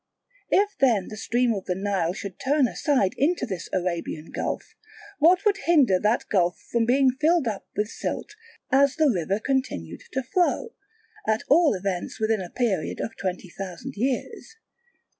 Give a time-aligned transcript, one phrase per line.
[0.49, 4.73] If then the stream of the Nile should turn aside into this Arabian gulf,
[5.19, 8.35] what would hinder that gulf from being filled up with silt
[8.71, 10.73] as the river continued to flow,
[11.27, 14.55] at all events within a period of twenty thousand years?